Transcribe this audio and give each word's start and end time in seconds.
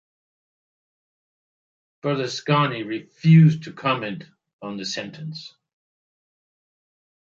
Berlusconi 2.01 2.81
refused 2.83 3.65
to 3.65 3.71
comment 3.71 4.23
on 4.59 4.77
the 4.77 4.83
sentence. 4.83 5.53